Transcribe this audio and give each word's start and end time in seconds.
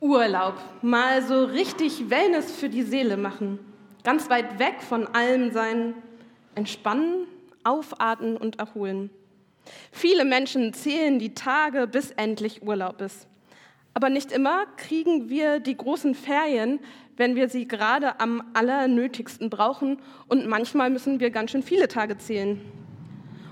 Urlaub, 0.00 0.54
mal 0.80 1.22
so 1.22 1.44
richtig 1.44 2.08
Wellness 2.08 2.52
für 2.52 2.70
die 2.70 2.82
Seele 2.82 3.18
machen, 3.18 3.58
ganz 4.02 4.30
weit 4.30 4.58
weg 4.58 4.76
von 4.80 5.06
allem 5.08 5.52
sein, 5.52 5.92
entspannen, 6.54 7.26
aufatmen 7.64 8.38
und 8.38 8.58
erholen. 8.58 9.10
Viele 9.92 10.24
Menschen 10.24 10.72
zählen 10.72 11.18
die 11.18 11.34
Tage, 11.34 11.86
bis 11.86 12.12
endlich 12.12 12.62
Urlaub 12.62 13.02
ist. 13.02 13.28
Aber 13.92 14.08
nicht 14.08 14.32
immer 14.32 14.64
kriegen 14.78 15.28
wir 15.28 15.60
die 15.60 15.76
großen 15.76 16.14
Ferien, 16.14 16.80
wenn 17.18 17.36
wir 17.36 17.50
sie 17.50 17.68
gerade 17.68 18.20
am 18.20 18.42
allernötigsten 18.54 19.50
brauchen. 19.50 19.98
Und 20.28 20.46
manchmal 20.46 20.88
müssen 20.88 21.20
wir 21.20 21.30
ganz 21.30 21.50
schön 21.50 21.62
viele 21.62 21.88
Tage 21.88 22.16
zählen. 22.16 22.58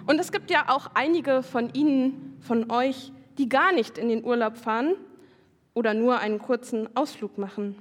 Und 0.06 0.18
es 0.18 0.32
gibt 0.32 0.50
ja 0.50 0.64
auch 0.68 0.92
einige 0.94 1.42
von 1.42 1.68
Ihnen, 1.74 2.38
von 2.40 2.70
euch, 2.70 3.12
die 3.36 3.50
gar 3.50 3.72
nicht 3.72 3.98
in 3.98 4.08
den 4.08 4.24
Urlaub 4.24 4.56
fahren 4.56 4.94
oder 5.78 5.94
nur 5.94 6.18
einen 6.18 6.40
kurzen 6.40 6.88
Ausflug 6.96 7.38
machen. 7.38 7.76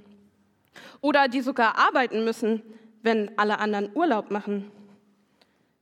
Oder 1.01 1.27
die 1.27 1.41
sogar 1.41 1.79
arbeiten 1.79 2.23
müssen, 2.23 2.61
wenn 3.01 3.35
alle 3.39 3.57
anderen 3.57 3.89
Urlaub 3.95 4.29
machen. 4.29 4.71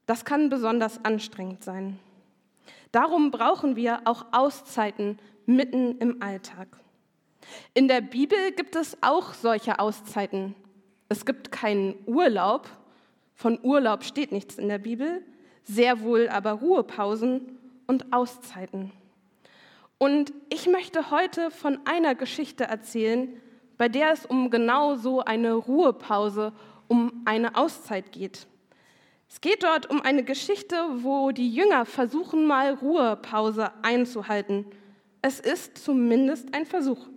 Das 0.05 0.23
kann 0.23 0.47
besonders 0.47 1.03
anstrengend 1.03 1.61
sein. 1.61 1.99
Darum 2.93 3.31
brauchen 3.31 3.75
wir 3.75 3.99
auch 4.05 4.27
Auszeiten 4.31 5.19
mitten 5.45 5.97
im 5.97 6.21
Alltag. 6.21 6.69
In 7.73 7.89
der 7.89 7.99
Bibel 7.99 8.53
gibt 8.55 8.77
es 8.77 8.97
auch 9.01 9.33
solche 9.33 9.79
Auszeiten. 9.79 10.55
Es 11.09 11.25
gibt 11.25 11.51
keinen 11.51 11.95
Urlaub, 12.05 12.69
von 13.33 13.59
Urlaub 13.61 14.05
steht 14.05 14.31
nichts 14.31 14.57
in 14.57 14.69
der 14.69 14.77
Bibel, 14.77 15.21
sehr 15.63 15.99
wohl 15.99 16.29
aber 16.29 16.53
Ruhepausen 16.53 17.59
und 17.87 18.13
Auszeiten. 18.13 18.93
Und 19.97 20.33
ich 20.49 20.67
möchte 20.67 21.09
heute 21.11 21.51
von 21.51 21.79
einer 21.85 22.15
Geschichte 22.15 22.65
erzählen, 22.65 23.41
bei 23.77 23.89
der 23.89 24.11
es 24.11 24.25
um 24.25 24.49
genau 24.49 24.95
so 24.95 25.21
eine 25.21 25.53
Ruhepause, 25.53 26.53
um 26.87 27.23
eine 27.25 27.55
Auszeit 27.55 28.11
geht. 28.11 28.47
Es 29.27 29.41
geht 29.41 29.63
dort 29.63 29.89
um 29.89 30.01
eine 30.01 30.23
Geschichte, 30.23 30.75
wo 30.97 31.31
die 31.31 31.49
Jünger 31.49 31.85
versuchen, 31.85 32.45
mal 32.45 32.73
Ruhepause 32.73 33.71
einzuhalten. 33.81 34.65
Es 35.21 35.39
ist 35.39 35.77
zumindest 35.77 36.53
ein 36.53 36.65
Versuch. 36.65 37.07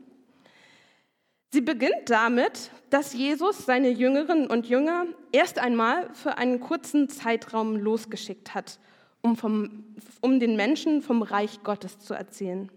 Sie 1.50 1.60
beginnt 1.60 2.10
damit, 2.10 2.70
dass 2.90 3.14
Jesus 3.14 3.64
seine 3.64 3.88
Jüngerinnen 3.88 4.48
und 4.48 4.68
Jünger 4.68 5.06
erst 5.32 5.58
einmal 5.58 6.12
für 6.14 6.38
einen 6.38 6.60
kurzen 6.60 7.08
Zeitraum 7.08 7.76
losgeschickt 7.76 8.54
hat, 8.54 8.78
um, 9.22 9.36
vom, 9.36 9.84
um 10.20 10.40
den 10.40 10.56
Menschen 10.56 11.02
vom 11.02 11.22
Reich 11.22 11.62
Gottes 11.62 11.98
zu 11.98 12.14
erzählen. 12.14 12.70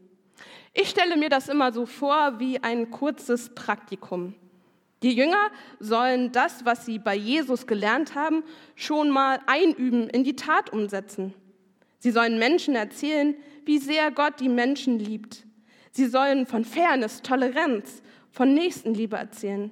Ich 0.73 0.89
stelle 0.89 1.17
mir 1.17 1.29
das 1.29 1.49
immer 1.49 1.71
so 1.71 1.85
vor 1.85 2.39
wie 2.39 2.63
ein 2.63 2.91
kurzes 2.91 3.49
Praktikum. 3.53 4.33
Die 5.03 5.13
Jünger 5.13 5.49
sollen 5.79 6.31
das, 6.31 6.63
was 6.63 6.85
sie 6.85 6.99
bei 6.99 7.15
Jesus 7.15 7.65
gelernt 7.65 8.15
haben, 8.15 8.43
schon 8.75 9.09
mal 9.09 9.39
einüben, 9.47 10.09
in 10.09 10.23
die 10.23 10.35
Tat 10.35 10.71
umsetzen. 10.71 11.33
Sie 11.99 12.11
sollen 12.11 12.39
Menschen 12.39 12.75
erzählen, 12.75 13.35
wie 13.65 13.79
sehr 13.79 14.11
Gott 14.11 14.39
die 14.39 14.49
Menschen 14.49 14.99
liebt. 14.99 15.45
Sie 15.91 16.05
sollen 16.05 16.45
von 16.45 16.63
Fairness, 16.65 17.21
Toleranz, 17.21 18.01
von 18.29 18.53
Nächstenliebe 18.53 19.17
erzählen. 19.17 19.71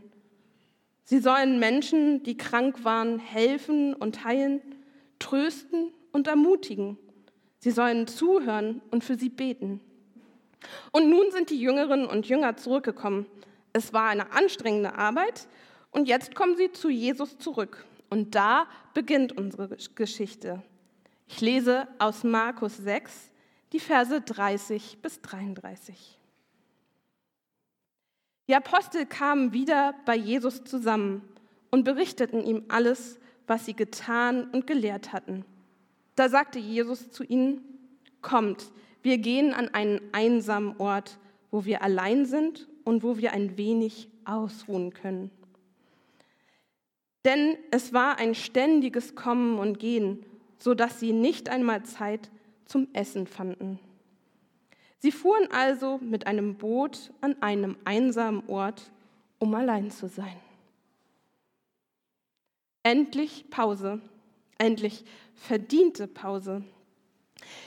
Sie 1.04 1.20
sollen 1.20 1.60
Menschen, 1.60 2.24
die 2.24 2.38
krank 2.38 2.84
waren, 2.84 3.20
helfen 3.20 3.94
und 3.94 4.26
heilen, 4.26 4.62
trösten 5.18 5.92
und 6.20 6.28
ermutigen. 6.28 6.98
Sie 7.60 7.72
sollen 7.72 8.06
zuhören 8.08 8.82
und 8.92 9.04
für 9.04 9.18
sie 9.18 9.30
beten. 9.30 9.82
Und 10.92 11.10
nun 11.10 11.32
sind 11.32 11.50
die 11.50 11.60
Jüngerinnen 11.60 12.06
und 12.06 12.28
Jünger 12.28 12.58
zurückgekommen. 12.58 13.26
Es 13.72 13.94
war 13.94 14.10
eine 14.10 14.32
anstrengende 14.34 14.96
Arbeit 14.96 15.48
und 15.92 16.08
jetzt 16.08 16.36
kommen 16.36 16.58
sie 16.58 16.72
zu 16.72 16.90
Jesus 16.90 17.38
zurück. 17.38 17.86
Und 18.10 18.36
da 18.36 18.68
beginnt 18.94 19.38
unsere 19.38 19.70
Geschichte. 19.96 20.62
Ich 21.28 21.40
lese 21.42 21.88
aus 22.00 22.24
Markus 22.24 22.76
6, 22.78 23.32
die 23.72 23.80
Verse 23.80 24.20
30 24.20 24.98
bis 25.02 25.22
33. 25.22 26.20
Die 28.48 28.56
Apostel 28.56 29.06
kamen 29.06 29.54
wieder 29.54 29.94
bei 30.06 30.16
Jesus 30.16 30.64
zusammen 30.64 31.22
und 31.70 31.84
berichteten 31.84 32.44
ihm 32.44 32.66
alles, 32.68 33.20
was 33.48 33.66
sie 33.66 33.76
getan 33.76 34.50
und 34.52 34.68
gelehrt 34.68 35.14
hatten. 35.14 35.46
Da 36.20 36.28
sagte 36.28 36.60
Jesus 36.60 37.12
zu 37.12 37.24
ihnen, 37.24 37.64
Kommt, 38.22 38.74
wir 39.02 39.20
gehen 39.20 39.54
an 39.54 39.70
einen 39.70 40.02
einsamen 40.12 40.76
Ort, 40.78 41.18
wo 41.50 41.64
wir 41.64 41.82
allein 41.82 42.26
sind 42.26 42.68
und 42.84 43.04
wo 43.04 43.16
wir 43.16 43.32
ein 43.32 43.56
wenig 43.56 44.10
ausruhen 44.26 44.92
können. 44.92 45.32
Denn 47.24 47.56
es 47.72 47.94
war 47.94 48.18
ein 48.18 48.36
ständiges 48.36 49.16
Kommen 49.16 49.60
und 49.60 49.80
Gehen, 49.80 50.26
so 50.58 50.74
dass 50.74 51.00
sie 51.00 51.14
nicht 51.14 51.48
einmal 51.48 51.84
Zeit 51.84 52.30
zum 52.66 52.90
Essen 52.92 53.26
fanden. 53.26 53.80
Sie 54.98 55.14
fuhren 55.14 55.50
also 55.54 56.00
mit 56.00 56.28
einem 56.28 56.56
Boot 56.56 57.14
an 57.22 57.42
einem 57.42 57.78
einsamen 57.86 58.44
Ort, 58.50 58.92
um 59.38 59.56
allein 59.56 59.90
zu 59.90 60.10
sein. 60.10 60.36
Endlich 62.84 63.50
Pause, 63.50 64.02
endlich 64.60 65.04
verdiente 65.34 66.08
Pause. 66.08 66.64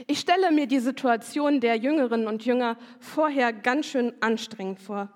Ich 0.06 0.20
stelle 0.20 0.52
mir 0.52 0.66
die 0.66 0.78
Situation 0.78 1.60
der 1.60 1.76
Jüngerinnen 1.76 2.28
und 2.28 2.44
Jünger 2.44 2.76
vorher 3.00 3.52
ganz 3.52 3.86
schön 3.86 4.12
anstrengend 4.20 4.80
vor, 4.80 5.08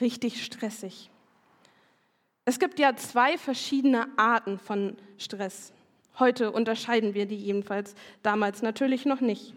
richtig 0.00 0.44
stressig. 0.44 1.10
Es 2.44 2.58
gibt 2.58 2.78
ja 2.78 2.94
zwei 2.94 3.38
verschiedene 3.38 4.06
Arten 4.16 4.58
von 4.58 4.96
Stress. 5.18 5.72
Heute 6.18 6.52
unterscheiden 6.52 7.14
wir 7.14 7.26
die 7.26 7.36
jedenfalls, 7.36 7.94
damals 8.22 8.62
natürlich 8.62 9.04
noch 9.04 9.20
nicht. 9.20 9.54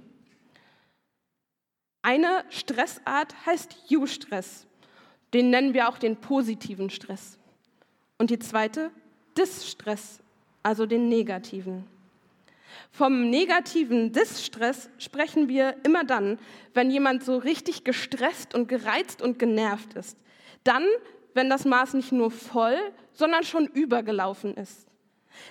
Eine 2.01 2.45
Stressart 2.49 3.45
heißt 3.45 3.75
Eustress. 3.91 4.65
Den 5.33 5.49
nennen 5.49 5.73
wir 5.73 5.89
auch 5.89 5.97
den 5.97 6.15
positiven 6.15 6.89
Stress. 6.89 7.37
Und 8.17 8.29
die 8.29 8.39
zweite 8.39 8.91
Distress, 9.37 10.19
also 10.63 10.85
den 10.85 11.09
negativen. 11.09 11.85
Vom 12.91 13.29
negativen 13.29 14.11
Distress 14.11 14.89
sprechen 14.97 15.49
wir 15.49 15.75
immer 15.83 16.03
dann, 16.03 16.39
wenn 16.73 16.89
jemand 16.89 17.23
so 17.23 17.37
richtig 17.37 17.83
gestresst 17.83 18.53
und 18.55 18.67
gereizt 18.67 19.21
und 19.21 19.39
genervt 19.39 19.93
ist. 19.93 20.17
Dann, 20.63 20.83
wenn 21.33 21.49
das 21.49 21.65
Maß 21.65 21.93
nicht 21.93 22.11
nur 22.11 22.31
voll, 22.31 22.77
sondern 23.13 23.43
schon 23.43 23.67
übergelaufen 23.67 24.55
ist. 24.55 24.87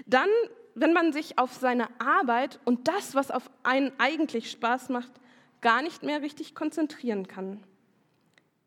Dann, 0.07 0.29
wenn 0.75 0.93
man 0.93 1.13
sich 1.13 1.39
auf 1.39 1.53
seine 1.55 1.89
Arbeit 2.01 2.61
und 2.65 2.89
das, 2.89 3.15
was 3.15 3.31
auf 3.31 3.51
einen 3.63 3.93
eigentlich 3.99 4.51
Spaß 4.51 4.89
macht, 4.89 5.13
gar 5.61 5.83
nicht 5.83 6.03
mehr 6.03 6.23
richtig 6.23 6.55
konzentrieren 6.55 7.29
kann. 7.29 7.63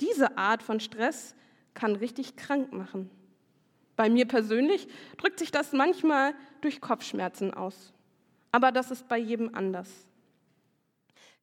Diese 0.02 0.38
Art 0.38 0.64
von 0.64 0.80
Stress 0.80 1.36
kann 1.74 1.96
richtig 1.96 2.36
krank 2.36 2.74
machen. 2.74 3.10
Bei 4.00 4.10
mir 4.10 4.26
persönlich 4.26 4.88
drückt 5.18 5.40
sich 5.40 5.52
das 5.52 5.74
manchmal 5.74 6.34
durch 6.62 6.80
Kopfschmerzen 6.80 7.54
aus 7.54 7.94
aber 8.52 8.72
das 8.72 8.92
ist 8.92 9.08
bei 9.08 9.18
jedem 9.18 9.54
anders. 9.54 9.90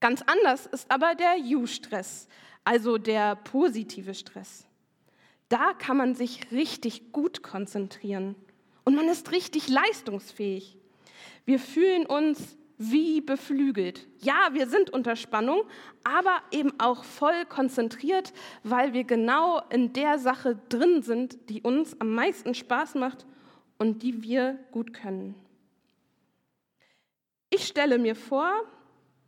Ganz 0.00 0.22
anders 0.22 0.66
ist 0.66 0.91
aber 0.91 1.15
der 1.15 1.37
You-Stress, 1.39 2.28
also 2.65 2.99
der 2.99 3.37
positive 3.37 4.15
Stress. 4.15 4.66
Da 5.49 5.72
kann 5.75 5.97
man 5.97 6.15
sich 6.15 6.50
richtig 6.50 7.12
gut 7.12 7.43
konzentrieren 7.43 8.34
und 8.84 8.95
man 8.95 9.09
ist 9.09 9.31
richtig 9.31 9.69
leistungsfähig. 9.69 10.77
Wir 11.45 11.59
fühlen 11.59 12.05
uns 12.05 12.56
wie 12.79 13.21
beflügelt. 13.21 14.07
Ja, 14.19 14.51
wir 14.53 14.69
sind 14.69 14.91
unter 14.91 15.17
Spannung, 15.17 15.63
aber 16.05 16.43
eben 16.51 16.73
auch 16.79 17.05
voll 17.05 17.47
konzentriert, 17.49 18.33
weil 18.63 18.93
wir 18.93 19.05
genau 19.05 19.63
in 19.71 19.93
der 19.93 20.19
Sache 20.19 20.59
drin 20.69 21.03
sind, 21.03 21.49
die 21.49 21.63
uns 21.63 22.01
am 22.01 22.15
meisten 22.15 22.55
Spaß 22.55 22.97
macht 22.97 23.27
und 23.78 24.03
die 24.03 24.23
wir 24.23 24.59
gut 24.73 24.93
können. 24.93 25.34
Ich 27.51 27.67
stelle 27.67 27.99
mir 27.99 28.15
vor, 28.15 28.51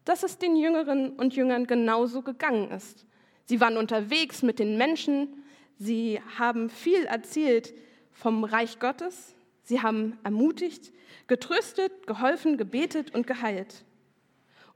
dass 0.05 0.23
es 0.23 0.39
den 0.39 0.57
Jüngerinnen 0.57 1.11
und 1.11 1.35
Jüngern 1.35 1.67
genauso 1.67 2.23
gegangen 2.23 2.71
ist. 2.71 3.07
Sie 3.45 3.61
waren 3.61 3.77
unterwegs 3.77 4.43
mit 4.43 4.59
den 4.59 4.77
Menschen, 4.77 5.45
sie 5.79 6.21
haben 6.39 6.69
viel 6.69 7.05
erzählt 7.05 7.73
vom 8.11 8.45
Reich 8.45 8.79
Gottes, 8.79 9.35
sie 9.69 9.83
haben 9.83 10.19
ermutigt, 10.25 10.93
getröstet, 11.27 12.07
geholfen, 12.07 12.57
gebetet 12.57 13.15
und 13.15 13.27
geheilt. 13.27 13.85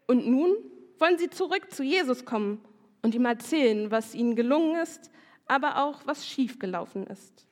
Und 0.07 0.27
nun 0.27 0.55
wollen 0.99 1.19
sie 1.19 1.31
zurück 1.31 1.73
zu 1.73 1.83
Jesus 1.83 2.25
kommen 2.25 2.61
und 3.01 3.15
ihm 3.15 3.25
erzählen, 3.25 3.91
was 3.91 4.15
ihnen 4.15 4.37
gelungen 4.37 4.77
ist, 4.81 5.11
aber 5.47 5.83
auch 5.83 6.03
was 6.05 6.27
schiefgelaufen 6.27 7.07
ist. 7.07 7.47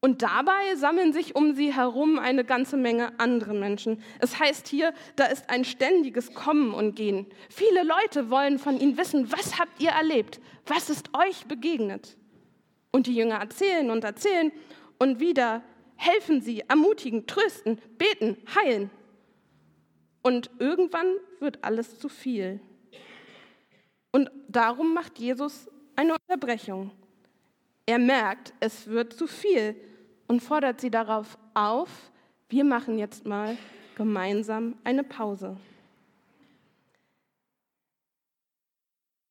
Und 0.00 0.22
dabei 0.22 0.76
sammeln 0.76 1.12
sich 1.12 1.34
um 1.34 1.56
sie 1.56 1.74
herum 1.74 2.20
eine 2.20 2.44
ganze 2.44 2.76
Menge 2.76 3.18
andere 3.18 3.52
Menschen. 3.52 4.00
Es 4.20 4.38
heißt 4.38 4.68
hier, 4.68 4.94
da 5.16 5.24
ist 5.24 5.50
ein 5.50 5.64
ständiges 5.64 6.34
Kommen 6.34 6.72
und 6.72 6.94
Gehen. 6.94 7.26
Viele 7.50 7.82
Leute 7.82 8.30
wollen 8.30 8.60
von 8.60 8.78
ihnen 8.78 8.96
wissen, 8.96 9.32
was 9.32 9.58
habt 9.58 9.82
ihr 9.82 9.90
erlebt? 9.90 10.40
Was 10.66 10.88
ist 10.88 11.10
euch 11.16 11.46
begegnet? 11.46 12.16
Und 12.92 13.08
die 13.08 13.14
Jünger 13.14 13.40
erzählen 13.40 13.90
und 13.90 14.04
erzählen 14.04 14.52
und 15.00 15.18
wieder 15.18 15.62
helfen 15.98 16.40
sie, 16.40 16.60
ermutigen, 16.60 17.26
trösten, 17.26 17.80
beten, 17.98 18.38
heilen. 18.54 18.90
Und 20.22 20.50
irgendwann 20.58 21.16
wird 21.40 21.62
alles 21.62 21.98
zu 21.98 22.08
viel. 22.08 22.60
Und 24.12 24.30
darum 24.48 24.94
macht 24.94 25.18
Jesus 25.18 25.68
eine 25.96 26.14
Unterbrechung. 26.14 26.92
Er 27.84 27.98
merkt, 27.98 28.54
es 28.60 28.86
wird 28.86 29.12
zu 29.12 29.26
viel 29.26 29.74
und 30.28 30.40
fordert 30.40 30.80
sie 30.80 30.90
darauf 30.90 31.36
auf, 31.54 32.10
wir 32.48 32.64
machen 32.64 32.98
jetzt 32.98 33.26
mal 33.26 33.56
gemeinsam 33.96 34.76
eine 34.84 35.02
Pause. 35.02 35.56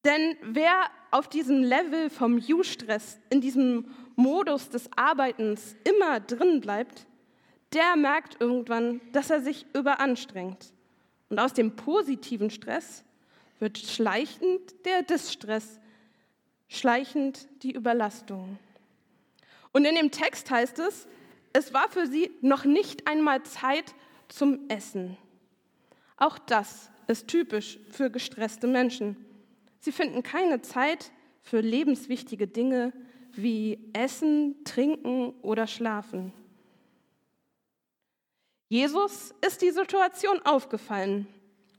Denn 0.04 0.38
wer 0.42 0.86
auf 1.12 1.28
diesem 1.28 1.64
Level 1.64 2.10
vom 2.10 2.38
You-Stress, 2.38 3.20
in 3.30 3.42
diesem 3.42 3.86
Modus 4.18 4.70
des 4.70 4.90
Arbeitens 4.98 5.76
immer 5.84 6.20
drin 6.20 6.60
bleibt, 6.60 7.06
der 7.72 7.96
merkt 7.96 8.42
irgendwann, 8.42 9.00
dass 9.14 9.30
er 9.30 9.42
sich 9.42 9.66
überanstrengt. 9.74 10.74
Und 11.30 11.40
aus 11.40 11.54
dem 11.54 11.76
positiven 11.76 12.50
Stress 12.50 13.04
wird 13.60 13.78
schleichend 13.78 14.86
der 14.86 15.04
Distress, 15.04 15.80
schleichend 16.68 17.48
die 17.62 17.74
Überlastung. 17.74 18.58
Und 19.72 19.86
in 19.86 19.96
dem 19.96 20.10
Text 20.10 20.50
heißt 20.50 20.80
es, 20.80 21.08
es 21.54 21.74
war 21.74 21.88
für 21.90 22.08
sie 22.08 22.32
noch 22.42 22.66
nicht 22.66 23.08
einmal 23.08 23.44
Zeit 23.44 23.94
zum 24.30 24.68
Essen. 24.68 25.16
Auch 26.18 26.40
das 26.40 26.90
ist 27.08 27.28
typisch 27.28 27.80
für 27.92 28.10
gestresste 28.10 28.66
Menschen. 28.66 29.16
Sie 29.80 29.92
finden 29.92 30.24
keine 30.24 30.62
Zeit 30.62 31.12
für 31.44 31.62
lebenswichtige 31.62 32.48
Dinge 32.48 32.94
wie 33.42 33.80
Essen, 33.94 34.64
Trinken 34.64 35.34
oder 35.42 35.68
Schlafen. 35.68 36.34
Jesus 38.70 39.34
ist 39.46 39.62
die 39.62 39.72
Situation 39.72 40.42
aufgefallen 40.44 41.28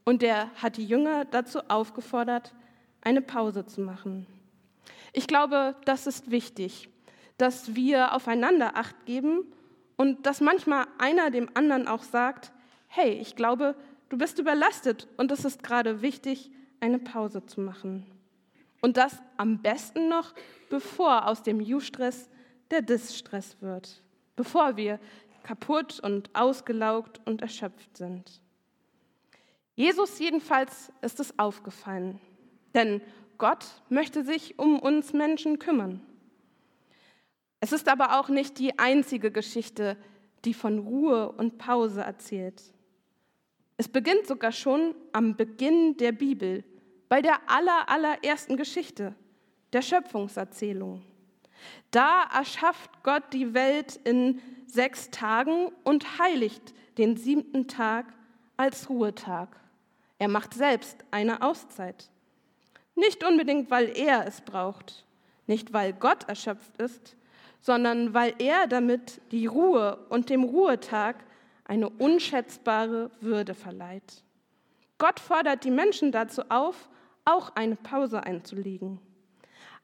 und 0.05 0.23
er 0.23 0.51
hat 0.55 0.79
die 0.79 0.87
Jünger 0.87 1.27
dazu 1.27 1.61
aufgefordert, 1.69 2.55
eine 3.03 3.21
Pause 3.21 3.67
zu 3.67 3.81
machen. 3.83 4.27
Ich 5.13 5.27
glaube, 5.27 5.77
das 5.85 6.07
ist 6.07 6.31
wichtig, 6.31 6.89
dass 7.37 7.75
wir 7.75 8.15
aufeinander 8.15 8.77
acht 8.77 9.05
geben 9.05 9.45
und 9.97 10.27
dass 10.27 10.41
manchmal 10.41 10.87
einer 10.99 11.31
dem 11.31 11.51
anderen 11.55 11.89
auch 11.89 12.03
sagt, 12.03 12.53
hey, 12.87 13.13
ich 13.13 13.37
glaube, 13.37 13.75
du 14.09 14.17
bist 14.17 14.39
überlastet 14.39 15.09
und 15.17 15.31
es 15.31 15.45
ist 15.45 15.63
gerade 15.63 16.01
wichtig, 16.01 16.51
eine 16.81 16.99
Pause 16.99 17.45
zu 17.45 17.61
machen. 17.61 18.07
Und 18.81 18.97
das 18.97 19.21
am 19.37 19.61
besten 19.63 20.09
noch, 20.09 20.35
bevor 20.71 21.27
aus 21.27 21.43
dem 21.43 21.61
You-Stress 21.61 22.29
der 22.71 22.83
Dis-Stress 22.83 23.57
wird, 23.61 24.03
bevor 24.37 24.77
wir 24.77 25.01
kaputt 25.43 26.01
und 26.01 26.35
ausgelaugt 26.35 27.21
und 27.25 27.43
erschöpft 27.43 27.97
sind. 27.97 28.41
Jesus 29.75 30.19
jedenfalls 30.19 30.93
ist 31.03 31.21
es 31.21 31.39
aufgefallen, 31.39 32.21
denn 32.75 33.01
Gott 33.39 33.65
möchte 33.89 34.25
sich 34.25 34.59
um 34.59 34.79
uns 34.79 35.13
Menschen 35.13 35.59
kümmern. 35.59 36.01
Es 37.61 37.73
ist 37.73 37.89
aber 37.89 38.19
auch 38.19 38.29
nicht 38.29 38.59
die 38.59 38.79
einzige 38.79 39.31
Geschichte, 39.31 39.97
die 40.45 40.55
von 40.55 40.81
Ruhe 40.81 41.33
und 41.33 41.59
Pause 41.59 42.03
erzählt. 42.03 42.63
Es 43.77 43.89
beginnt 43.89 44.27
sogar 44.27 44.53
schon 44.53 44.95
am 45.13 45.37
Beginn 45.37 45.97
der 45.97 46.13
Bibel, 46.13 46.65
bei 47.09 47.23
der 47.23 47.39
aller, 47.47 47.89
allerersten 47.89 48.57
Geschichte, 48.57 49.15
der 49.73 49.83
Schöpfungserzählung. 49.83 51.03
Da 51.91 52.25
erschafft 52.35 52.91
Gott 53.03 53.25
die 53.33 53.55
Welt 53.55 53.97
in 54.05 54.41
sechs 54.67 55.11
Tagen 55.11 55.73
und 55.85 56.19
heiligt 56.19 56.75
den 56.99 57.17
siebten 57.17 57.69
Tag 57.69 58.07
als 58.57 58.89
Ruhetag. 58.89 59.49
Er 60.19 60.29
macht 60.29 60.55
selbst 60.55 61.05
eine 61.11 61.43
Auszeit. 61.43 62.11
Nicht 62.95 63.25
unbedingt, 63.25 63.71
weil 63.71 63.97
er 63.97 64.27
es 64.27 64.41
braucht, 64.41 65.07
nicht 65.47 65.73
weil 65.73 65.93
Gott 65.93 66.29
erschöpft 66.29 66.77
ist, 66.79 67.17
sondern 67.61 68.15
weil 68.15 68.35
er 68.39 68.67
damit 68.67 69.21
die 69.31 69.47
Ruhe 69.47 69.97
und 70.09 70.31
dem 70.31 70.45
Ruhetag 70.45 71.17
eine 71.65 71.89
unschätzbare 71.89 73.11
Würde 73.21 73.55
verleiht. 73.55 74.25
Gott 74.99 75.21
fordert 75.21 75.65
die 75.65 75.71
Menschen 75.71 76.11
dazu 76.11 76.43
auf, 76.49 76.89
auch 77.29 77.55
eine 77.55 77.77
Pause 77.77 78.25
einzulegen. 78.25 78.99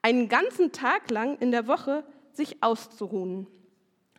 Einen 0.02 0.28
ganzen 0.28 0.72
Tag 0.72 1.10
lang 1.10 1.38
in 1.38 1.50
der 1.50 1.66
Woche 1.66 2.04
sich 2.32 2.62
auszuruhen. 2.62 3.46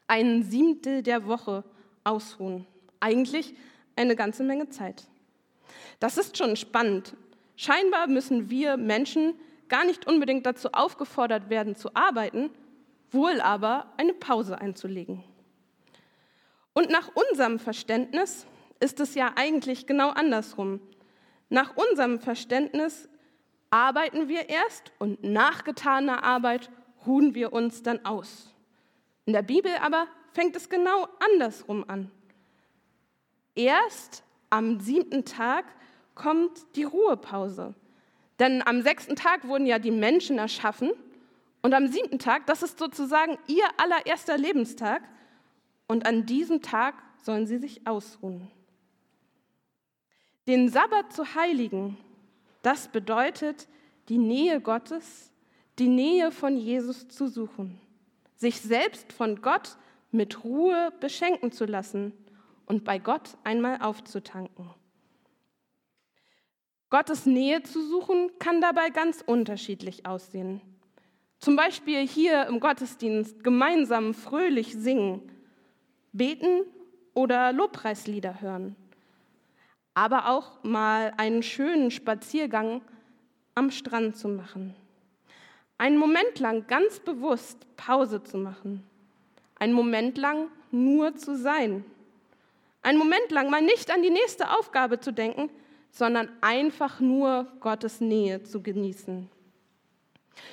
Ein 0.07 0.43
Siebtel 0.43 1.01
der 1.01 1.25
Woche 1.25 1.63
ausruhen. 2.03 2.67
Eigentlich 2.99 3.55
eine 3.95 4.15
ganze 4.15 4.43
Menge 4.43 4.69
Zeit. 4.69 5.05
Das 5.99 6.17
ist 6.17 6.37
schon 6.37 6.55
spannend. 6.55 7.15
Scheinbar 7.55 8.07
müssen 8.07 8.49
wir 8.49 8.77
Menschen 8.77 9.33
gar 9.69 9.85
nicht 9.85 10.07
unbedingt 10.07 10.45
dazu 10.45 10.69
aufgefordert 10.73 11.49
werden 11.49 11.75
zu 11.75 11.95
arbeiten, 11.95 12.51
wohl 13.11 13.41
aber 13.41 13.91
eine 13.97 14.13
Pause 14.13 14.59
einzulegen. 14.59 15.23
Und 16.73 16.89
nach 16.89 17.09
unserem 17.15 17.57
Verständnis 17.57 18.45
ist 18.79 18.99
es 18.99 19.15
ja 19.15 19.31
eigentlich 19.35 19.87
genau 19.87 20.09
andersrum. 20.09 20.81
Nach 21.49 21.75
unserem 21.77 22.19
Verständnis 22.19 23.07
arbeiten 23.75 24.29
wir 24.29 24.49
erst 24.49 24.93
und 24.99 25.23
nach 25.23 25.63
getaner 25.63 26.23
Arbeit 26.23 26.69
ruhen 27.05 27.35
wir 27.35 27.51
uns 27.51 27.83
dann 27.83 28.05
aus. 28.05 28.53
In 29.25 29.33
der 29.33 29.41
Bibel 29.41 29.71
aber 29.81 30.07
fängt 30.31 30.55
es 30.55 30.69
genau 30.69 31.07
andersrum 31.19 31.83
an. 31.87 32.09
Erst 33.53 34.23
am 34.49 34.79
siebten 34.79 35.25
Tag 35.25 35.65
kommt 36.13 36.65
die 36.75 36.83
Ruhepause. 36.83 37.75
Denn 38.39 38.65
am 38.65 38.81
sechsten 38.81 39.15
Tag 39.15 39.47
wurden 39.47 39.65
ja 39.65 39.79
die 39.79 39.91
Menschen 39.91 40.37
erschaffen 40.37 40.91
und 41.61 41.73
am 41.73 41.87
siebten 41.87 42.19
Tag, 42.19 42.45
das 42.45 42.63
ist 42.63 42.79
sozusagen 42.79 43.37
ihr 43.47 43.65
allererster 43.77 44.37
Lebenstag. 44.37 45.01
Und 45.87 46.05
an 46.05 46.25
diesem 46.25 46.61
Tag 46.61 46.95
sollen 47.17 47.45
sie 47.45 47.57
sich 47.57 47.85
ausruhen. 47.85 48.49
Den 50.47 50.69
Sabbat 50.69 51.11
zu 51.11 51.35
heiligen, 51.35 51.97
das 52.65 52.87
bedeutet, 52.87 53.67
die 54.09 54.17
Nähe 54.17 54.59
Gottes, 54.59 55.31
die 55.77 55.87
Nähe 55.87 56.31
von 56.31 56.57
Jesus 56.57 57.07
zu 57.07 57.27
suchen, 57.27 57.79
sich 58.35 58.61
selbst 58.61 59.13
von 59.13 59.41
Gott 59.41 59.77
mit 60.11 60.43
Ruhe 60.43 60.91
beschenken 60.99 61.51
zu 61.51 61.65
lassen 61.65 62.13
und 62.65 62.83
bei 62.83 62.97
Gott 62.97 63.37
einmal 63.43 63.81
aufzutanken. 63.81 64.69
Gottes 66.89 67.25
Nähe 67.25 67.61
zu 67.63 67.85
suchen 67.87 68.31
kann 68.39 68.61
dabei 68.61 68.89
ganz 68.89 69.23
unterschiedlich 69.25 70.05
aussehen. 70.05 70.61
Zum 71.39 71.55
Beispiel 71.55 72.07
hier 72.07 72.47
im 72.47 72.59
Gottesdienst 72.59 73.43
gemeinsam 73.43 74.13
fröhlich 74.13 74.73
singen, 74.73 75.21
beten 76.13 76.61
oder 77.13 77.51
Lobpreislieder 77.51 78.41
hören. 78.41 78.75
Aber 79.95 80.29
auch 80.29 80.63
mal 80.63 81.13
einen 81.17 81.41
schönen 81.41 81.89
Spaziergang 81.89 82.81
am 83.55 83.71
Strand 83.71 84.17
zu 84.17 84.27
machen. 84.27 84.75
Einen 85.77 85.97
Moment 85.97 86.39
lang 86.39 86.67
ganz 86.67 86.99
bewusst 86.99 87.65
Pause 87.75 88.23
zu 88.23 88.37
machen. 88.37 88.83
Einen 89.57 89.73
Moment 89.73 90.17
lang 90.17 90.49
nur 90.71 91.15
zu 91.15 91.35
sein. 91.35 91.83
Einen 92.81 92.97
Moment 92.97 93.31
lang 93.31 93.49
mal 93.49 93.61
nicht 93.61 93.89
an 93.91 94.03
die 94.03 94.09
nächste 94.09 94.51
Aufgabe 94.51 94.99
zu 94.99 95.11
denken, 95.11 95.49
sondern 95.91 96.29
einfach 96.41 96.99
nur 96.99 97.47
Gottes 97.61 98.01
Nähe 98.01 98.43
zu 98.43 98.61
genießen. 98.61 99.29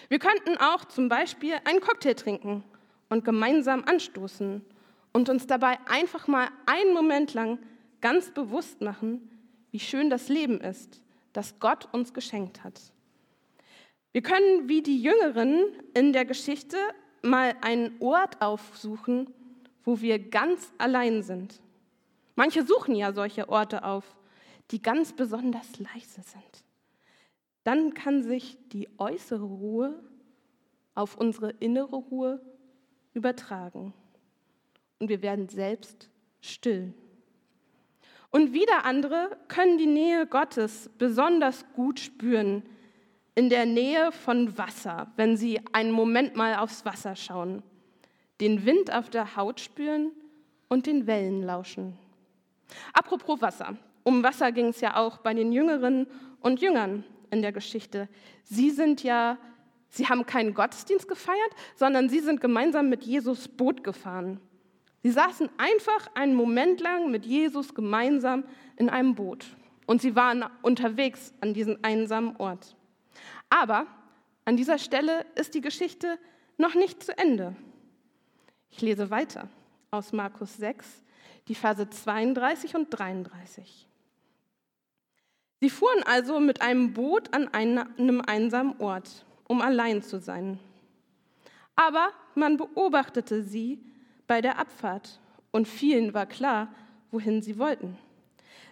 Wir 0.08 0.18
könnten 0.18 0.56
auch 0.56 0.84
zum 0.84 1.08
Beispiel 1.08 1.54
einen 1.64 1.80
Cocktail 1.80 2.14
trinken 2.14 2.64
und 3.08 3.24
gemeinsam 3.24 3.84
anstoßen 3.84 4.64
und 5.12 5.28
uns 5.28 5.46
dabei 5.46 5.78
einfach 5.86 6.28
mal 6.28 6.48
einen 6.66 6.94
Moment 6.94 7.34
lang 7.34 7.58
ganz 8.00 8.30
bewusst 8.30 8.80
machen, 8.80 9.28
wie 9.72 9.80
schön 9.80 10.08
das 10.08 10.28
Leben 10.28 10.60
ist, 10.60 11.02
das 11.32 11.58
Gott 11.58 11.92
uns 11.92 12.14
geschenkt 12.14 12.62
hat. 12.62 12.80
Wir 14.12 14.22
können 14.22 14.68
wie 14.68 14.82
die 14.82 15.02
Jüngeren 15.02 15.64
in 15.94 16.12
der 16.12 16.24
Geschichte 16.24 16.76
mal 17.22 17.56
einen 17.62 18.00
Ort 18.00 18.40
aufsuchen, 18.40 19.28
wo 19.82 20.00
wir 20.00 20.20
ganz 20.20 20.72
allein 20.78 21.24
sind. 21.24 21.60
Manche 22.36 22.64
suchen 22.64 22.94
ja 22.94 23.12
solche 23.12 23.48
Orte 23.48 23.82
auf, 23.82 24.14
die 24.70 24.80
ganz 24.80 25.12
besonders 25.12 25.80
leise 25.80 26.22
sind 26.22 26.64
dann 27.64 27.94
kann 27.94 28.22
sich 28.22 28.58
die 28.68 28.88
äußere 28.98 29.44
Ruhe 29.44 30.02
auf 30.94 31.16
unsere 31.16 31.50
innere 31.50 31.96
Ruhe 31.96 32.40
übertragen. 33.14 33.94
und 34.98 35.08
wir 35.08 35.20
werden 35.22 35.48
selbst 35.48 36.10
still. 36.40 36.94
Und 38.32 38.52
wieder 38.52 38.84
andere 38.84 39.36
können 39.46 39.78
die 39.78 39.86
Nähe 39.86 40.26
Gottes 40.26 40.90
besonders 40.98 41.64
gut 41.74 42.00
spüren 42.00 42.64
in 43.34 43.48
der 43.48 43.66
Nähe 43.66 44.10
von 44.10 44.58
Wasser, 44.58 45.12
wenn 45.16 45.36
sie 45.36 45.60
einen 45.72 45.92
Moment 45.92 46.34
mal 46.34 46.56
aufs 46.56 46.84
Wasser 46.84 47.14
schauen, 47.14 47.62
den 48.40 48.66
Wind 48.66 48.92
auf 48.92 49.10
der 49.10 49.36
Haut 49.36 49.60
spüren 49.60 50.10
und 50.68 50.86
den 50.86 51.06
Wellen 51.06 51.42
lauschen. 51.42 51.96
Apropos 52.92 53.40
Wasser. 53.40 53.76
Um 54.02 54.24
Wasser 54.24 54.50
ging 54.50 54.68
es 54.68 54.80
ja 54.80 54.96
auch 54.96 55.18
bei 55.18 55.32
den 55.32 55.52
Jüngeren 55.52 56.08
und 56.40 56.60
Jüngern 56.60 57.04
in 57.30 57.42
der 57.42 57.52
Geschichte. 57.52 58.08
Sie 58.42 58.70
sind 58.70 59.04
ja 59.04 59.38
Sie 59.94 60.08
haben 60.08 60.24
keinen 60.24 60.54
Gottesdienst 60.54 61.06
gefeiert, 61.06 61.50
sondern 61.76 62.08
sie 62.08 62.20
sind 62.20 62.40
gemeinsam 62.40 62.88
mit 62.88 63.04
Jesus 63.04 63.46
Boot 63.46 63.84
gefahren. 63.84 64.40
Sie 65.02 65.10
saßen 65.10 65.50
einfach 65.58 66.08
einen 66.14 66.34
Moment 66.34 66.80
lang 66.80 67.10
mit 67.10 67.26
Jesus 67.26 67.74
gemeinsam 67.74 68.44
in 68.76 68.88
einem 68.88 69.14
Boot 69.14 69.46
und 69.86 70.00
sie 70.00 70.14
waren 70.14 70.44
unterwegs 70.62 71.34
an 71.40 71.54
diesem 71.54 71.78
einsamen 71.82 72.36
Ort. 72.36 72.76
Aber 73.50 73.86
an 74.44 74.56
dieser 74.56 74.78
Stelle 74.78 75.26
ist 75.34 75.54
die 75.54 75.60
Geschichte 75.60 76.18
noch 76.56 76.74
nicht 76.74 77.02
zu 77.02 77.16
Ende. 77.18 77.56
Ich 78.70 78.80
lese 78.80 79.10
weiter 79.10 79.48
aus 79.90 80.12
Markus 80.12 80.56
6, 80.56 81.02
die 81.48 81.54
Verse 81.54 81.88
32 81.88 82.76
und 82.76 82.90
33. 82.90 83.88
Sie 85.60 85.70
fuhren 85.70 86.02
also 86.04 86.40
mit 86.40 86.62
einem 86.62 86.92
Boot 86.92 87.34
an 87.34 87.48
einem 87.48 88.20
einsamen 88.20 88.80
Ort 88.80 89.24
um 89.52 89.60
allein 89.60 90.02
zu 90.02 90.18
sein. 90.18 90.58
Aber 91.76 92.08
man 92.34 92.56
beobachtete 92.56 93.42
sie 93.42 93.78
bei 94.32 94.40
der 94.40 94.58
Abfahrt 94.58 95.20
und 95.50 95.68
vielen 95.68 96.14
war 96.14 96.24
klar, 96.24 96.74
wohin 97.10 97.42
sie 97.42 97.58
wollten. 97.58 97.98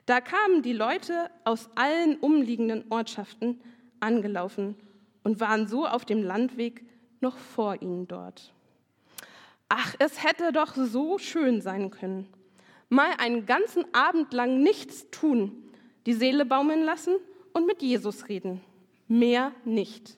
Da 0.07 0.23
kamen 0.23 0.63
die 0.63 0.73
Leute 0.73 1.31
aus 1.45 1.69
allen 1.75 2.17
umliegenden 2.17 2.87
Ortschaften 2.89 3.61
angelaufen 4.01 4.75
und 5.23 5.39
waren 5.39 5.69
so 5.69 5.87
auf 5.87 6.07
dem 6.07 6.23
Landweg 6.23 6.83
noch 7.21 7.37
vor 7.37 7.83
ihnen 7.83 8.09
dort. 8.09 8.55
Ach, 9.69 9.95
es 9.99 10.25
hätte 10.25 10.51
doch 10.51 10.75
so 10.75 11.19
schön 11.19 11.61
sein 11.61 11.91
können. 11.91 12.27
Mal 12.89 13.11
einen 13.19 13.45
ganzen 13.45 13.85
Abend 13.93 14.33
lang 14.33 14.63
nichts 14.63 15.11
tun, 15.11 15.53
die 16.07 16.15
Seele 16.15 16.47
baumeln 16.47 16.85
lassen 16.85 17.17
und 17.53 17.67
mit 17.67 17.83
Jesus 17.83 18.31
reden. 18.31 18.63
Mehr 19.09 19.53
nicht 19.67 20.17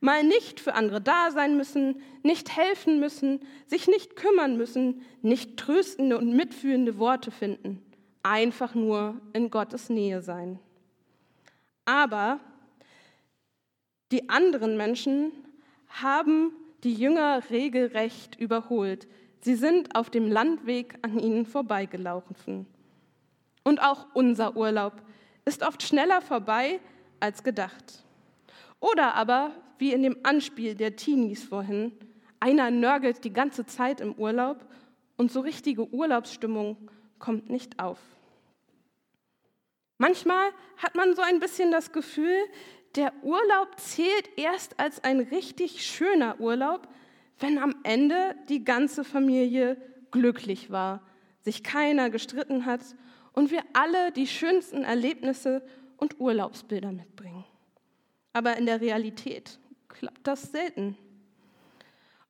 mal 0.00 0.22
nicht 0.24 0.60
für 0.60 0.74
andere 0.74 1.00
da 1.00 1.30
sein 1.30 1.56
müssen, 1.56 2.00
nicht 2.22 2.56
helfen 2.56 3.00
müssen, 3.00 3.40
sich 3.66 3.86
nicht 3.86 4.16
kümmern 4.16 4.56
müssen, 4.56 5.02
nicht 5.22 5.56
tröstende 5.56 6.18
und 6.18 6.34
mitfühlende 6.34 6.98
Worte 6.98 7.30
finden, 7.30 7.82
einfach 8.22 8.74
nur 8.74 9.20
in 9.32 9.50
Gottes 9.50 9.90
Nähe 9.90 10.22
sein. 10.22 10.58
Aber 11.84 12.40
die 14.12 14.28
anderen 14.28 14.76
Menschen 14.76 15.32
haben 15.88 16.52
die 16.82 16.94
Jünger 16.94 17.42
regelrecht 17.50 18.38
überholt. 18.38 19.08
Sie 19.40 19.54
sind 19.54 19.96
auf 19.96 20.10
dem 20.10 20.30
Landweg 20.30 20.98
an 21.02 21.18
ihnen 21.18 21.46
vorbeigelaufen. 21.46 22.66
Und 23.62 23.82
auch 23.82 24.06
unser 24.14 24.56
Urlaub 24.56 25.02
ist 25.44 25.62
oft 25.62 25.82
schneller 25.82 26.20
vorbei 26.20 26.80
als 27.20 27.42
gedacht. 27.42 28.04
Oder 28.80 29.14
aber 29.14 29.52
wie 29.78 29.92
in 29.92 30.02
dem 30.02 30.18
Anspiel 30.22 30.74
der 30.74 30.96
Teenies 30.96 31.44
vorhin. 31.44 31.92
Einer 32.40 32.70
nörgelt 32.70 33.24
die 33.24 33.32
ganze 33.32 33.66
Zeit 33.66 34.00
im 34.00 34.14
Urlaub 34.14 34.64
und 35.16 35.32
so 35.32 35.40
richtige 35.40 35.88
Urlaubsstimmung 35.92 36.90
kommt 37.18 37.50
nicht 37.50 37.78
auf. 37.78 37.98
Manchmal 39.98 40.50
hat 40.76 40.94
man 40.94 41.14
so 41.14 41.22
ein 41.22 41.40
bisschen 41.40 41.70
das 41.70 41.92
Gefühl, 41.92 42.36
der 42.96 43.12
Urlaub 43.22 43.78
zählt 43.78 44.28
erst 44.36 44.78
als 44.78 45.02
ein 45.02 45.20
richtig 45.20 45.84
schöner 45.86 46.38
Urlaub, 46.40 46.88
wenn 47.38 47.58
am 47.58 47.74
Ende 47.82 48.36
die 48.48 48.64
ganze 48.64 49.04
Familie 49.04 49.76
glücklich 50.10 50.70
war, 50.70 51.00
sich 51.42 51.62
keiner 51.62 52.10
gestritten 52.10 52.66
hat 52.66 52.80
und 53.32 53.50
wir 53.50 53.62
alle 53.72 54.12
die 54.12 54.26
schönsten 54.26 54.84
Erlebnisse 54.84 55.62
und 55.96 56.20
Urlaubsbilder 56.20 56.92
mitbringen. 56.92 57.44
Aber 58.32 58.56
in 58.56 58.66
der 58.66 58.80
Realität 58.80 59.58
klappt 59.94 60.26
das 60.26 60.52
selten. 60.52 60.96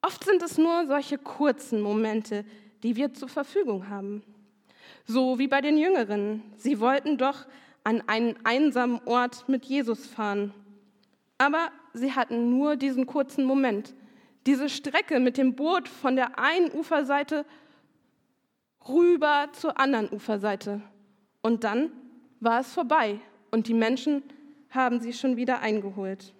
Oft 0.02 0.22
sind 0.24 0.42
es 0.42 0.58
nur 0.58 0.86
solche 0.86 1.18
kurzen 1.18 1.80
Momente, 1.80 2.44
die 2.82 2.94
wir 2.94 3.14
zur 3.14 3.28
Verfügung 3.28 3.88
haben. 3.88 4.22
So 5.06 5.38
wie 5.38 5.48
bei 5.48 5.60
den 5.60 5.78
Jüngeren. 5.78 6.42
Sie 6.56 6.78
wollten 6.78 7.16
doch 7.18 7.46
an 7.82 8.02
einen 8.06 8.36
einsamen 8.44 9.00
Ort 9.06 9.48
mit 9.48 9.64
Jesus 9.64 10.06
fahren. 10.06 10.52
Aber 11.38 11.70
sie 11.92 12.12
hatten 12.12 12.50
nur 12.50 12.76
diesen 12.76 13.06
kurzen 13.06 13.44
Moment, 13.44 13.94
diese 14.46 14.68
Strecke 14.68 15.20
mit 15.20 15.36
dem 15.36 15.54
Boot 15.54 15.88
von 15.88 16.16
der 16.16 16.38
einen 16.38 16.70
Uferseite 16.72 17.44
rüber 18.88 19.48
zur 19.52 19.78
anderen 19.78 20.12
Uferseite. 20.12 20.82
Und 21.42 21.64
dann 21.64 21.90
war 22.40 22.60
es 22.60 22.72
vorbei 22.72 23.20
und 23.50 23.68
die 23.68 23.74
Menschen 23.74 24.22
haben 24.70 25.00
sie 25.00 25.12
schon 25.12 25.36
wieder 25.36 25.60
eingeholt. 25.60 26.34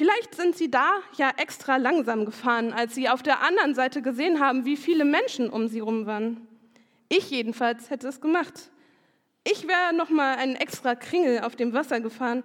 Vielleicht 0.00 0.34
sind 0.34 0.56
sie 0.56 0.70
da 0.70 0.92
ja 1.18 1.30
extra 1.36 1.76
langsam 1.76 2.24
gefahren, 2.24 2.72
als 2.72 2.94
sie 2.94 3.10
auf 3.10 3.22
der 3.22 3.42
anderen 3.42 3.74
Seite 3.74 4.00
gesehen 4.00 4.40
haben, 4.40 4.64
wie 4.64 4.78
viele 4.78 5.04
Menschen 5.04 5.50
um 5.50 5.68
sie 5.68 5.80
rum 5.80 6.06
waren. 6.06 6.48
Ich 7.10 7.28
jedenfalls 7.28 7.90
hätte 7.90 8.08
es 8.08 8.22
gemacht. 8.22 8.70
Ich 9.44 9.68
wäre 9.68 9.94
noch 9.94 10.08
mal 10.08 10.36
einen 10.36 10.56
extra 10.56 10.94
Kringel 10.94 11.40
auf 11.40 11.54
dem 11.54 11.74
Wasser 11.74 12.00
gefahren, 12.00 12.44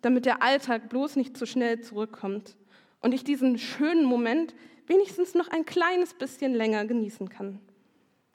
damit 0.00 0.26
der 0.26 0.42
Alltag 0.42 0.88
bloß 0.88 1.14
nicht 1.14 1.36
zu 1.36 1.46
schnell 1.46 1.80
zurückkommt 1.82 2.56
und 2.98 3.14
ich 3.14 3.22
diesen 3.22 3.58
schönen 3.58 4.04
Moment 4.04 4.56
wenigstens 4.88 5.34
noch 5.34 5.46
ein 5.46 5.64
kleines 5.64 6.14
bisschen 6.14 6.52
länger 6.52 6.84
genießen 6.84 7.28
kann. 7.28 7.60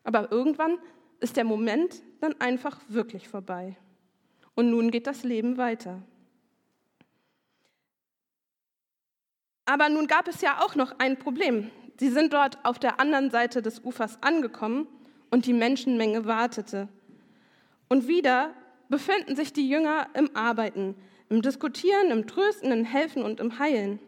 Aber 0.05 0.31
irgendwann 0.31 0.77
ist 1.19 1.35
der 1.35 1.43
Moment 1.43 2.01
dann 2.21 2.39
einfach 2.39 2.79
wirklich 2.87 3.27
vorbei. 3.27 3.75
Und 4.55 4.69
nun 4.69 4.89
geht 4.89 5.05
das 5.05 5.25
Leben 5.25 5.57
weiter. 5.57 6.01
Aber 9.65 9.89
nun 9.89 10.07
gab 10.07 10.27
es 10.27 10.41
ja 10.41 10.61
auch 10.61 10.75
noch 10.75 10.99
ein 10.99 11.17
Problem. 11.17 11.71
Sie 11.97 12.09
sind 12.09 12.33
dort 12.33 12.57
auf 12.63 12.79
der 12.79 12.99
anderen 12.99 13.29
Seite 13.29 13.61
des 13.61 13.83
Ufers 13.83 14.21
angekommen 14.21 14.87
und 15.31 15.45
die 15.45 15.53
Menschenmenge 15.53 16.25
wartete. 16.25 16.89
Und 17.87 18.07
wieder 18.07 18.53
befinden 18.89 19.35
sich 19.35 19.53
die 19.53 19.69
Jünger 19.69 20.07
im 20.13 20.35
Arbeiten, 20.35 20.95
im 21.29 21.41
Diskutieren, 21.41 22.11
im 22.11 22.27
Trösten, 22.27 22.71
im 22.71 22.83
Helfen 22.83 23.23
und 23.23 23.39
im 23.39 23.57
Heilen. 23.59 23.99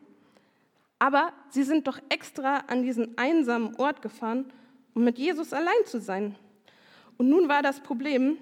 Aber 1.00 1.34
sie 1.50 1.64
sind 1.64 1.88
doch 1.88 2.00
extra 2.10 2.58
an 2.68 2.84
diesen 2.84 3.18
einsamen 3.18 3.76
Ort 3.76 4.02
gefahren, 4.02 4.52
um 4.94 5.04
mit 5.04 5.18
Jesus 5.18 5.54
allein 5.54 5.86
zu 5.86 6.00
sein. 6.00 6.36
Und 7.18 7.30
nun 7.30 7.48
war 7.48 7.62
das 7.62 7.80
Problem, 7.80 8.38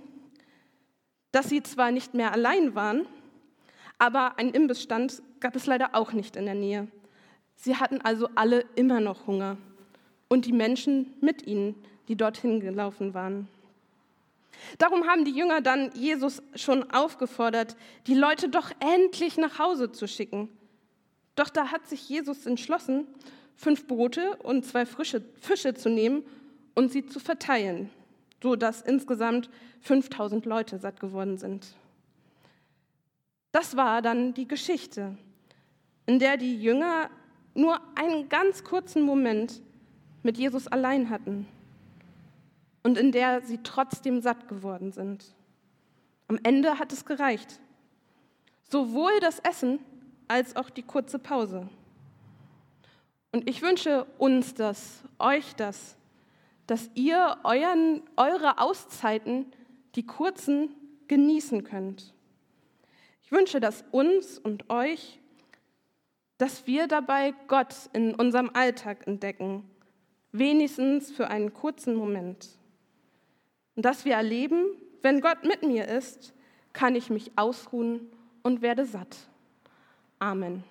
dass 1.31 1.49
sie 1.49 1.63
zwar 1.63 1.91
nicht 1.91 2.13
mehr 2.13 2.31
allein 2.31 2.75
waren, 2.75 3.05
aber 3.97 4.37
einen 4.37 4.53
Imbissstand 4.53 5.21
gab 5.39 5.55
es 5.55 5.65
leider 5.65 5.95
auch 5.95 6.13
nicht 6.13 6.35
in 6.35 6.45
der 6.45 6.55
Nähe. 6.55 6.87
Sie 7.55 7.75
hatten 7.75 8.01
also 8.01 8.29
alle 8.35 8.65
immer 8.75 8.99
noch 8.99 9.27
Hunger 9.27 9.57
und 10.27 10.45
die 10.45 10.53
Menschen 10.53 11.13
mit 11.21 11.45
ihnen, 11.47 11.75
die 12.07 12.15
dorthin 12.15 12.59
gelaufen 12.59 13.13
waren. 13.13 13.47
Darum 14.77 15.07
haben 15.07 15.25
die 15.25 15.31
Jünger 15.31 15.61
dann 15.61 15.91
Jesus 15.93 16.41
schon 16.55 16.89
aufgefordert, 16.91 17.75
die 18.07 18.15
Leute 18.15 18.49
doch 18.49 18.71
endlich 18.79 19.37
nach 19.37 19.59
Hause 19.59 19.91
zu 19.91 20.07
schicken. 20.07 20.49
Doch 21.35 21.49
da 21.49 21.71
hat 21.71 21.87
sich 21.87 22.07
Jesus 22.09 22.45
entschlossen, 22.45 23.07
fünf 23.55 23.87
Brote 23.87 24.37
und 24.37 24.65
zwei 24.65 24.85
frische 24.85 25.23
Fische 25.39 25.73
zu 25.73 25.89
nehmen 25.89 26.23
und 26.75 26.91
sie 26.91 27.05
zu 27.05 27.19
verteilen, 27.19 27.89
sodass 28.41 28.81
insgesamt 28.81 29.49
5000 29.81 30.45
Leute 30.45 30.77
satt 30.77 30.99
geworden 30.99 31.37
sind. 31.37 31.67
Das 33.51 33.75
war 33.75 34.01
dann 34.01 34.33
die 34.33 34.47
Geschichte, 34.47 35.17
in 36.05 36.19
der 36.19 36.37
die 36.37 36.59
Jünger 36.59 37.09
nur 37.53 37.79
einen 37.95 38.29
ganz 38.29 38.63
kurzen 38.63 39.03
Moment 39.03 39.61
mit 40.23 40.37
Jesus 40.37 40.67
allein 40.67 41.09
hatten 41.09 41.47
und 42.83 42.97
in 42.97 43.11
der 43.11 43.41
sie 43.41 43.59
trotzdem 43.63 44.21
satt 44.21 44.47
geworden 44.47 44.91
sind. 44.91 45.35
Am 46.27 46.39
Ende 46.43 46.79
hat 46.79 46.91
es 46.91 47.05
gereicht. 47.05 47.59
Sowohl 48.69 49.19
das 49.19 49.39
Essen 49.39 49.79
als 50.27 50.55
auch 50.55 50.69
die 50.69 50.83
kurze 50.83 51.19
Pause. 51.19 51.69
Und 53.31 53.49
ich 53.49 53.61
wünsche 53.61 54.05
uns 54.17 54.53
das, 54.53 55.03
euch 55.19 55.55
das, 55.55 55.97
dass 56.67 56.89
ihr 56.93 57.37
euren, 57.43 58.01
eure 58.15 58.59
Auszeiten, 58.59 59.45
die 59.95 60.05
kurzen, 60.05 60.73
genießen 61.07 61.63
könnt. 61.63 62.13
Ich 63.23 63.31
wünsche 63.31 63.59
das 63.59 63.83
uns 63.91 64.39
und 64.39 64.69
euch 64.69 65.19
dass 66.43 66.67
wir 66.67 66.87
dabei 66.87 67.33
Gott 67.47 67.73
in 67.93 68.15
unserem 68.15 68.49
Alltag 68.53 69.07
entdecken, 69.07 69.63
wenigstens 70.33 71.09
für 71.09 71.29
einen 71.29 71.53
kurzen 71.53 71.95
Moment. 71.95 72.49
Und 73.77 73.85
dass 73.85 74.03
wir 74.03 74.15
erleben, 74.15 74.65
wenn 75.03 75.21
Gott 75.21 75.45
mit 75.45 75.63
mir 75.63 75.87
ist, 75.87 76.33
kann 76.73 76.97
ich 76.97 77.09
mich 77.09 77.31
ausruhen 77.37 78.11
und 78.41 78.61
werde 78.61 78.85
satt. 78.85 79.15
Amen. 80.19 80.65